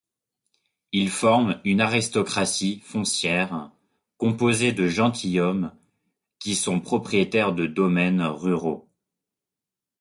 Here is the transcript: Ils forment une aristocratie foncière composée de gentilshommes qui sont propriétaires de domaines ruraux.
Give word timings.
Ils 0.93 1.11
forment 1.11 1.61
une 1.63 1.79
aristocratie 1.79 2.79
foncière 2.79 3.69
composée 4.17 4.71
de 4.73 4.87
gentilshommes 4.87 5.75
qui 6.39 6.55
sont 6.55 6.79
propriétaires 6.79 7.53
de 7.53 7.67
domaines 7.67 8.23
ruraux. 8.23 8.89